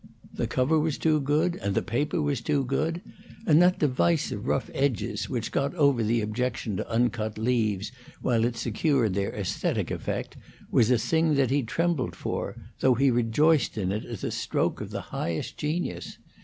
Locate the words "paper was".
1.83-2.41